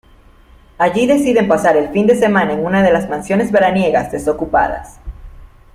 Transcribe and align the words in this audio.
Allí 0.79 1.05
deciden 1.05 1.47
pasar 1.47 1.77
el 1.77 1.89
fin 1.89 2.07
de 2.07 2.15
semana 2.15 2.53
en 2.53 2.65
una 2.65 2.81
de 2.81 2.91
las 2.91 3.07
mansiones 3.07 3.51
veraniegas 3.51 4.11
desocupadas. 4.11 4.99